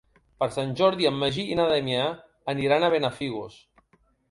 Per 0.43 0.45
Sant 0.53 0.71
Jordi 0.79 1.07
en 1.09 1.19
Magí 1.25 1.45
i 1.51 1.59
na 1.61 1.67
Damià 1.73 2.09
aniran 2.55 2.87
a 2.89 2.93
Benafigos. 2.97 3.63